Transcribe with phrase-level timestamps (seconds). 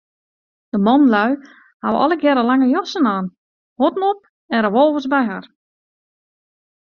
[0.73, 1.33] De manlju
[1.81, 3.25] hawwe allegearre lange jassen oan,
[3.79, 4.19] huodden op
[4.53, 5.45] en revolvers by har.